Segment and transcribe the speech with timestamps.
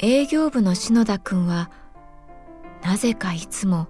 [0.00, 1.70] 営業部の篠田君は
[2.84, 3.88] なぜかいつも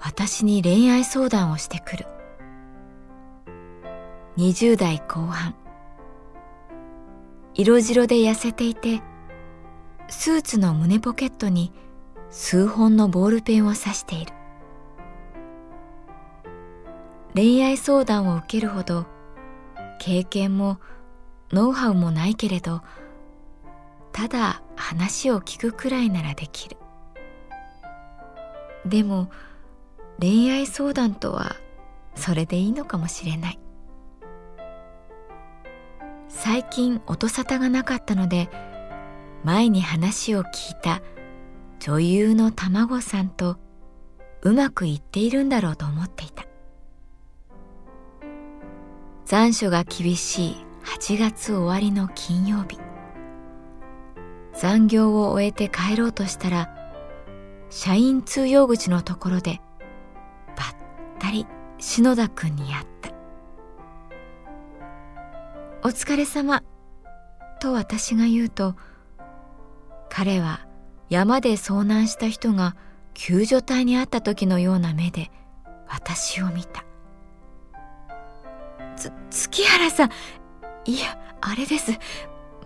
[0.00, 2.06] 私に恋愛相談をしてくる。
[4.38, 5.54] 20代後半。
[7.52, 9.02] 色白で痩せていて
[10.08, 11.72] スーツの胸ポケットに
[12.30, 14.32] 数本のボールペンを刺している。
[17.34, 19.06] 恋愛相談を受けるほど
[19.98, 20.78] 経験も
[21.52, 22.80] ノウハウもないけれど
[24.12, 26.76] ただ話を聞くくらいならできる。
[28.86, 29.30] でも
[30.18, 31.56] 恋愛相談とは
[32.14, 33.58] それでいいのかもしれない。
[36.28, 38.48] 最近音沙汰がなかったので
[39.44, 41.02] 前に話を聞いた
[41.78, 43.56] 女優の卵さんと
[44.42, 46.44] うまくいっているんだろうと思っていた。
[49.26, 52.78] 残暑が厳しい8月終わりの金曜日。
[54.60, 56.68] 残業を終えて帰ろうとしたら
[57.70, 59.58] 社員通用口のところで
[60.54, 60.66] ばっ
[61.18, 61.46] たり
[61.78, 63.10] 篠田君に会った
[65.82, 66.62] 「お疲れ様」
[67.58, 68.74] と私が言うと
[70.10, 70.66] 彼は
[71.08, 72.76] 山で遭難した人が
[73.14, 75.30] 救助隊に会った時のような目で
[75.88, 76.84] 私を見た。
[78.94, 80.10] つ月原さん
[80.84, 81.98] いやあれです。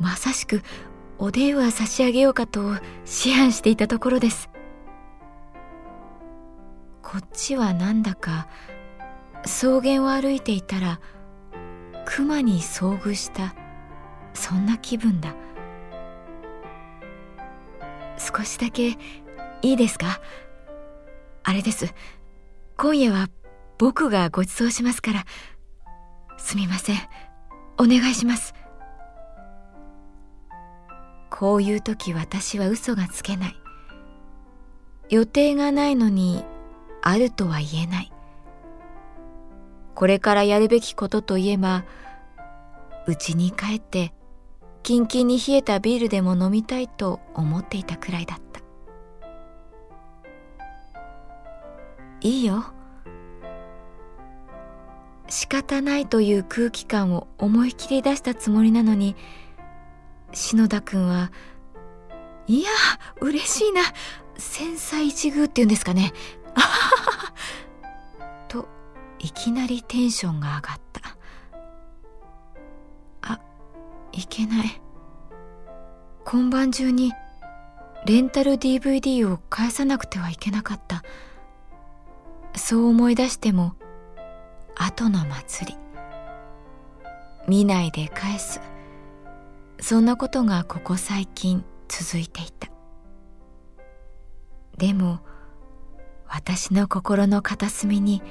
[0.00, 0.62] まさしく
[1.18, 2.76] お電話差し上げようかと思
[3.38, 4.50] 案していたところです。
[7.02, 8.48] こっちはなんだか
[9.44, 11.00] 草原を歩いていたら
[12.04, 13.54] 熊に遭遇した
[14.32, 15.34] そんな気分だ。
[18.18, 18.88] 少しだけ
[19.62, 20.20] いいですか？
[21.44, 21.94] あれです。
[22.76, 23.28] 今夜は
[23.78, 25.24] 僕がご馳走しますから。
[26.36, 26.96] すみません。
[27.78, 28.54] お願いします。
[31.36, 33.56] こういう時私は嘘がつけない。
[35.10, 36.44] 予定がないのに
[37.02, 38.12] あるとは言えない。
[39.96, 41.84] これからやるべきことといえば
[43.08, 44.14] 家に帰って
[44.84, 48.60] キンキンに冷えたビールでも飲みたいと思っていたくらいだった。
[52.20, 52.64] いいよ。
[55.28, 59.16] 仕方ないという空気感を思い切り出したつもりなのに
[60.34, 61.30] 篠田君は
[62.46, 62.70] いや
[63.20, 63.82] 嬉しいな。
[64.36, 66.12] 千載一遇っていうんですかね。
[68.48, 68.68] と
[69.18, 71.16] いきなりテンションが上がった。
[73.22, 73.40] あ
[74.12, 74.80] いけない。
[76.24, 77.12] 今晩中に
[78.06, 81.02] レンタル DVD を返さなくてはいけなかった。
[82.56, 83.74] そう思い出しても
[84.76, 85.78] 後の祭り。
[87.46, 88.60] 見ないで返す。
[89.80, 92.70] そんなことがここ最近続いていた。
[94.78, 95.20] でも
[96.26, 98.22] 私の心の片隅に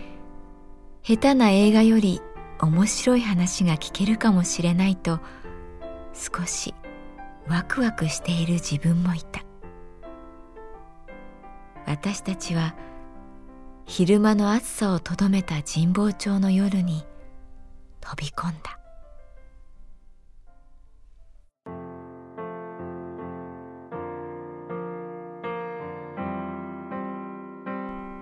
[1.03, 2.21] 下手な映画より
[2.59, 5.19] 面白い話が聞けるかもしれないと
[6.13, 6.73] 少し
[7.47, 9.41] ワクワクしている自分もいた。
[11.85, 12.75] 私たちは
[13.85, 17.05] 昼間の暑さをとどめた神保町の夜に
[17.99, 18.79] 飛び込んだ。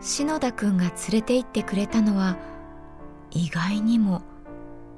[0.02, 2.38] 篠田くんが連れて行ってくれたのは
[3.30, 4.24] 意外にも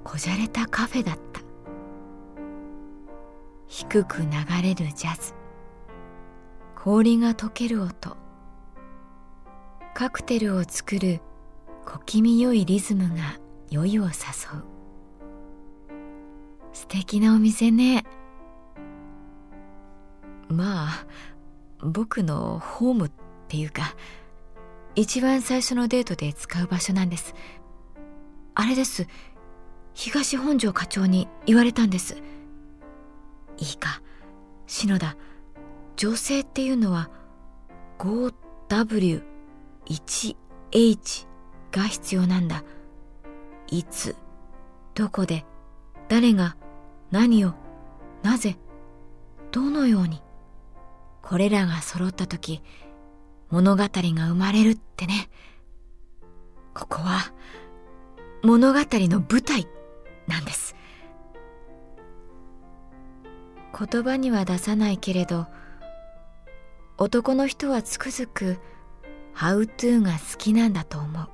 [0.05, 1.41] こじゃれたカフェだった。
[3.67, 4.27] 低く流
[4.61, 5.33] れるジャズ。
[6.75, 8.15] 氷が溶ける音。
[9.93, 11.19] カクテルを作る
[11.85, 13.39] 小気味よいリズムが
[13.69, 14.13] 酔いを誘う。
[16.71, 18.05] 素敵なお店ね。
[20.47, 21.05] まあ
[21.81, 23.11] 僕のホームっ
[23.47, 23.95] ていうか
[24.95, 27.33] 一番最初のデートで使う場所なんです。
[28.53, 29.07] あれです。
[29.95, 32.17] 東本庄課長に言われたんです。
[33.57, 34.01] いいか。
[34.67, 35.17] 篠田
[35.95, 37.09] 女性っていうのは
[37.99, 39.21] 5W1H
[41.71, 42.63] が必要なんだ。
[43.67, 44.15] いつ
[44.93, 45.45] どこで
[46.07, 46.55] 誰が
[47.09, 47.53] 何を
[48.21, 48.57] なぜ
[49.51, 50.21] どのように。
[51.23, 52.61] これらが揃った時
[53.53, 55.29] 物語が生まれるってね。
[56.73, 57.31] ここは
[58.41, 59.67] 物語の舞台
[60.27, 60.75] なんです。
[63.77, 65.45] 言葉には出さないけれど
[66.97, 68.57] 男の人はつくづく
[69.33, 71.29] ハウトゥーが好きなんだと思う。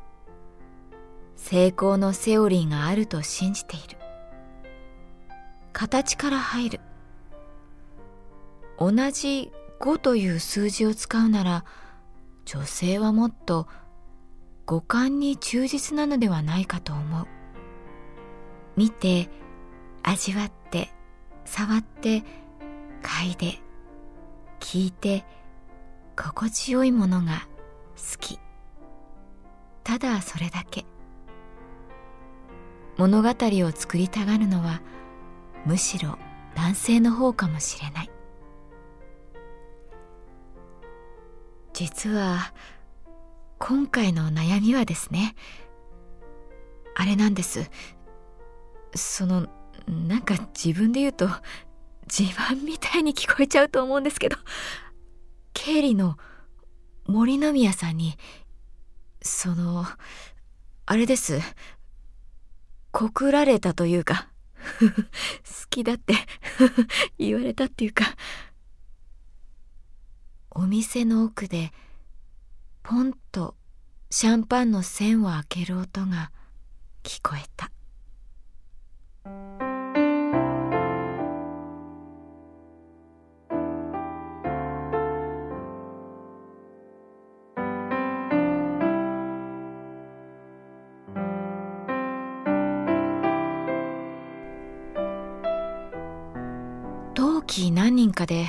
[1.37, 3.97] 成功のセオリーがあると信じている。
[5.71, 6.81] 形から入る。
[8.77, 11.63] 同じ5という数字を使うなら
[12.51, 13.67] 女性はもっと
[14.65, 17.27] 五感に忠実なのではないかと思う。
[18.75, 19.29] 見て
[20.01, 20.89] 味わって
[21.45, 22.23] 触って
[23.03, 23.59] 嗅いで
[24.59, 25.25] 聞いて
[26.17, 27.47] 心地よいものが
[27.95, 28.39] 好き。
[29.83, 30.85] ただそれだけ。
[32.97, 34.81] 物語を作りたがるのは
[35.67, 36.17] むしろ
[36.55, 38.09] 男性の方かもしれない。
[41.79, 42.53] 実は
[43.57, 45.33] 今回の悩みはですね
[46.93, 47.71] あれなんです。
[48.93, 49.47] その
[49.87, 51.29] なんか自分で言うと
[52.05, 54.35] 自慢みたいに聞こえちゃうと思うんですけど
[55.53, 56.17] 経理の
[57.05, 58.17] 森の宮さんに
[59.21, 59.85] その
[60.85, 61.39] あれです。
[62.91, 64.27] 告られたというか
[64.83, 64.99] 好
[65.69, 66.13] きだって
[67.17, 68.03] 言われたっていうか
[70.61, 71.71] お店の奥で
[72.83, 73.55] ポンと
[74.09, 76.31] シャンパンの栓を開ける音が
[77.01, 77.71] 聞こえた。
[97.15, 98.47] 同期何人かで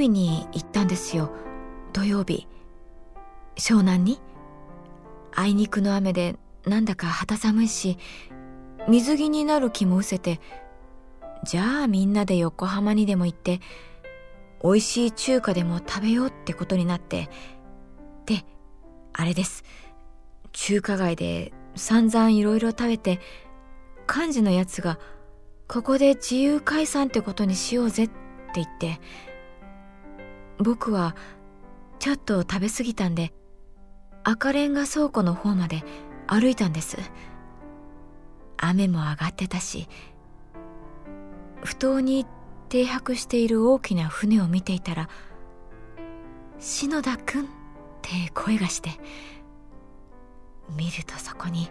[0.00, 1.30] 海に行ったんですよ。
[1.92, 2.46] 土曜日。
[3.56, 4.18] 湘南に？
[5.34, 7.98] あいにくの雨でなんだか肌寒いし
[8.88, 10.40] 水着になる気も失せて
[11.44, 13.60] じゃあみんなで横浜にでも行って
[14.64, 17.28] 美味しい中華でも食べようってことになって
[18.24, 18.46] で
[19.12, 19.64] あれです。
[20.52, 23.20] 中華街で散々いろいろ食べて
[24.08, 24.98] 幹事のやつが
[25.68, 28.14] ここで自由解散ってことにしようぜって
[28.54, 28.98] 言って
[30.60, 31.16] 僕は
[31.98, 33.32] ちょっと食べ過ぎたんで
[34.24, 35.82] 赤レンガ倉庫の方まで
[36.26, 36.98] 歩いたんです。
[38.58, 39.88] 雨も上がってたし
[41.62, 42.26] 埠頭に
[42.68, 45.08] 停泊している大きな船を見ていたら
[46.60, 47.46] 「篠田くん」っ
[48.02, 48.90] て声がして
[50.76, 51.70] 見るとそこに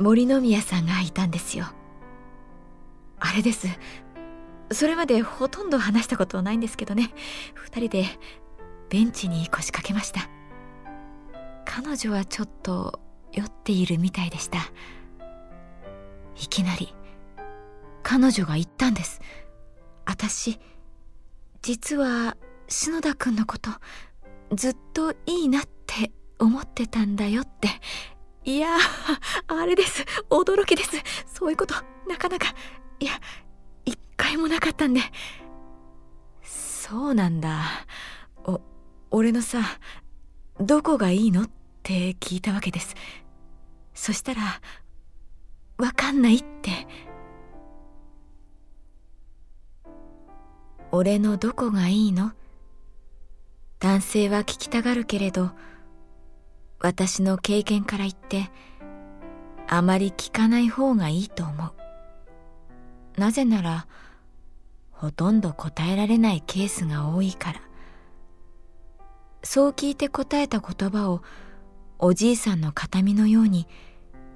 [0.00, 1.66] 森の宮さんがいたんですよ。
[3.20, 3.68] あれです。
[4.70, 7.12] それまでほとんど話したことないんですけどね。
[7.54, 8.04] 二人で
[8.90, 10.28] ベンチに腰掛けました。
[11.64, 13.00] 彼女はちょっと
[13.32, 14.58] 酔っているみたいでした。
[16.36, 16.94] いきなり
[18.02, 19.20] 彼女が言ったんです。
[20.06, 20.58] 私
[21.62, 22.36] 実は
[22.68, 23.70] 篠田君のこと
[24.54, 27.68] ずっといいなって思ってたんだよって。
[28.44, 28.76] いや
[29.46, 30.04] あれです。
[30.30, 30.90] 驚きです。
[31.26, 31.74] そういうこと
[32.08, 32.54] なかなか。
[33.00, 33.12] いや
[33.88, 35.00] 一回もなかったんで。
[36.42, 37.62] そうなんだ。
[38.44, 38.60] お
[39.10, 39.62] 俺のさ
[40.60, 41.50] どこがいいのっ
[41.82, 42.94] て聞いたわけです。
[43.94, 44.42] そしたら
[45.78, 46.86] わかんないって。
[50.90, 52.32] 俺のどこがいいの？
[53.78, 55.50] 男性は聞きたがるけれど
[56.80, 58.50] 私の経験から言って
[59.68, 61.72] あまり聞かない方がいいと思う。
[63.18, 63.86] なぜなら
[64.90, 67.60] ほとんど答えられないケースが多いから。
[69.42, 71.22] そう聞いて答えた言葉を
[71.98, 73.66] おじいさんの形見のように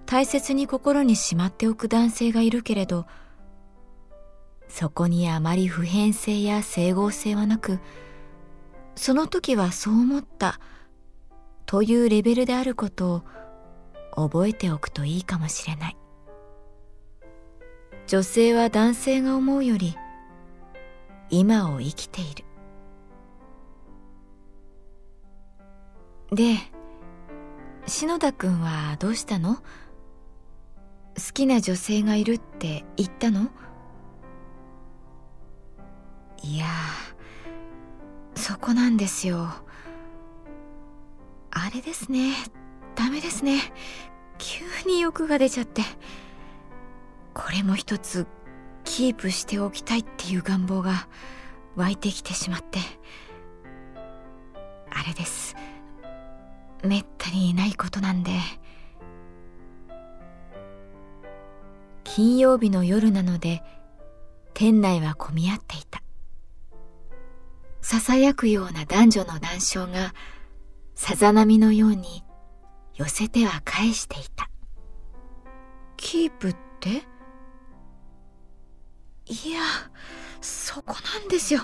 [0.06, 3.06] 大切に心にしまっておく男性がいるけれど
[4.68, 7.78] そこにあまり普遍性や整合性はなく
[8.94, 10.60] その時はそう思った
[11.66, 13.24] というレベルであること
[14.16, 15.96] を覚えておくといいかもしれない。
[18.12, 19.96] 女性は男性が思うより
[21.30, 22.44] 今を生きている。
[26.30, 26.58] で
[27.86, 29.54] 篠田君はどうしたの？
[29.54, 29.62] 好
[31.32, 33.48] きな女性がいるって言ったの？
[36.42, 36.66] いや
[38.34, 39.48] そこなんですよ。
[41.50, 42.34] あれですね。
[42.94, 43.72] ダメですね。
[44.36, 45.80] 急に欲が出ちゃって。
[47.52, 48.26] れも一つ
[48.84, 51.06] キープしておきたいっていう願望が
[51.76, 52.78] 湧いてきてしまって。
[54.90, 55.54] あれです。
[56.84, 58.32] めったにいないことなんで。
[62.04, 63.62] 金曜日の夜なので
[64.52, 66.02] 店内は混み合っていた。
[67.80, 70.14] ささやくような男女の談笑が
[70.94, 72.22] さざ波のように
[72.94, 74.50] 寄せては返していた。
[75.96, 77.02] キープって？
[79.26, 79.60] いや
[80.40, 81.60] そこなんですよ。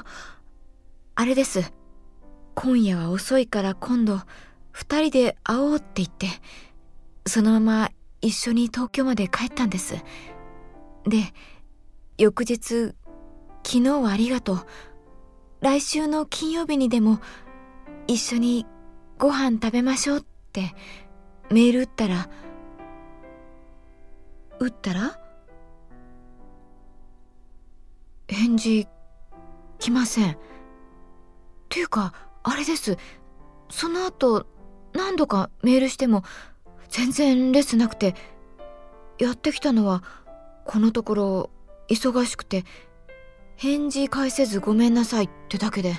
[1.14, 1.72] あれです。
[2.54, 4.20] 今夜は遅いから今度
[4.70, 6.28] 二人で会おうって言って
[7.26, 9.96] そのまま一緒に東京まで帰ったんです。
[11.04, 11.32] で
[12.16, 12.94] 翌日
[13.64, 14.66] 昨日はありがとう。
[15.60, 17.18] 来週の金曜日にでも
[18.06, 18.66] 一緒に
[19.18, 20.74] ご飯食べましょうって
[21.50, 22.28] メール打ったら
[24.60, 25.20] 打ったら？
[28.38, 28.87] 返事
[29.80, 30.38] 来ません。
[31.68, 32.14] ていうか
[32.45, 32.97] あれです。
[33.68, 34.47] その後
[34.92, 36.23] 何度かメールしても
[36.88, 38.14] 全然レスなくて
[39.18, 40.04] やってきたのは
[40.64, 41.50] このところ
[41.90, 42.64] 忙しくて
[43.57, 45.97] 返事返せずごめんなさいってだけで。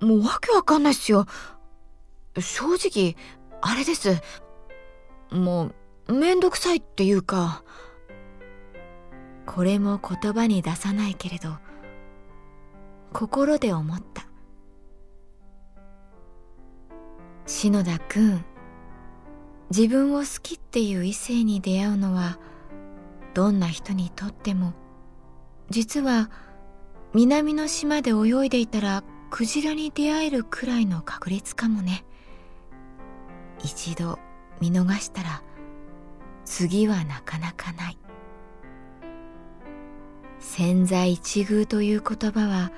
[0.00, 1.26] もうわけわかんないっすよ。
[2.38, 3.14] 正直
[3.60, 4.20] あれです。
[5.30, 5.70] も
[6.08, 7.62] うめんどくさいっていうか。
[9.48, 11.56] これも言葉に出さないけれど
[13.14, 14.26] 心で思った。
[17.46, 18.44] 篠田くん
[19.70, 22.38] 自分を好きっていう異性に出会うのは
[23.32, 24.74] どんな人にとっても
[25.70, 26.30] 実は
[27.14, 32.04] 南の島で泳いでいたらクジラに出会えるくらいの確率かもね。
[33.64, 34.18] 一度
[34.60, 35.42] 見逃したら
[36.44, 37.98] 次はなかなかない。
[40.40, 42.72] 千載一遇という言葉は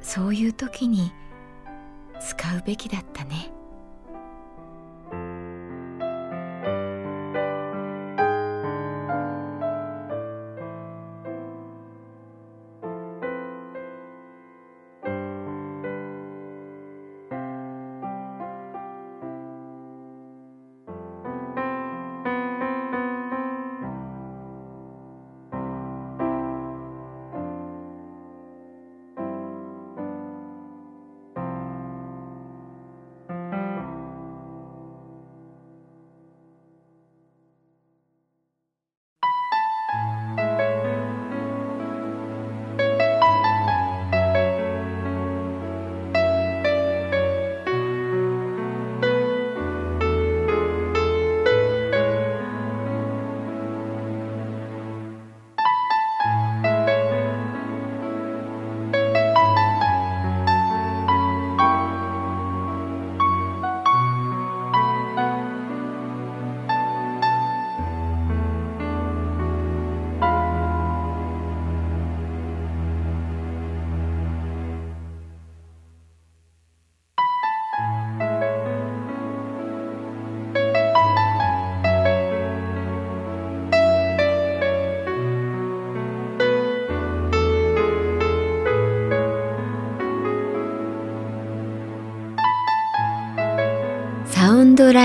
[0.00, 1.12] そういう時に
[2.20, 3.51] 使うべきだったね。